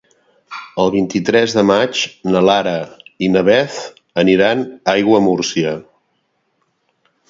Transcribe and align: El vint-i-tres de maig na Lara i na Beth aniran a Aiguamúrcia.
El 0.83 0.87
vint-i-tres 0.95 1.53
de 1.57 1.65
maig 1.71 2.01
na 2.31 2.43
Lara 2.47 2.75
i 3.27 3.31
na 3.37 3.47
Beth 3.53 3.79
aniran 4.27 4.67
a 4.73 4.99
Aiguamúrcia. 4.99 5.81